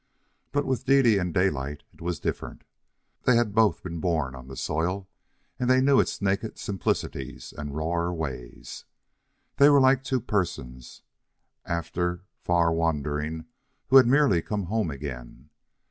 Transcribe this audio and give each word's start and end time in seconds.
But 0.51 0.65
with 0.65 0.83
Dede 0.85 1.19
and 1.19 1.31
Daylight 1.31 1.83
it 1.93 2.01
was 2.01 2.19
different. 2.19 2.63
They 3.25 3.35
had 3.35 3.53
both 3.53 3.83
been 3.83 3.99
born 3.99 4.33
on 4.33 4.47
the 4.47 4.55
soil, 4.57 5.07
and 5.59 5.69
they 5.69 5.79
knew 5.79 5.99
its 5.99 6.19
naked 6.23 6.57
simplicities 6.57 7.53
and 7.55 7.75
rawer 7.77 8.11
ways. 8.11 8.85
They 9.57 9.69
were 9.69 9.79
like 9.79 10.03
two 10.03 10.19
persons, 10.19 11.03
after 11.65 12.23
far 12.39 12.73
wandering, 12.73 13.45
who 13.89 13.97
had 13.97 14.07
merely 14.07 14.41
come 14.41 14.63
home 14.63 14.89
again. 14.89 15.51